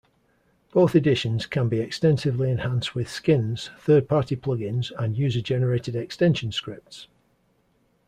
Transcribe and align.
Both 0.71 0.95
editions 0.95 1.45
can 1.45 1.69
be 1.69 1.79
extensively 1.79 2.49
enhanced 2.49 2.95
with 2.95 3.07
skins, 3.07 3.69
third-party 3.77 4.35
plugins, 4.35 4.91
and 4.97 5.15
user-generated 5.15 5.95
extension 5.95 6.51
scripts. 6.51 7.07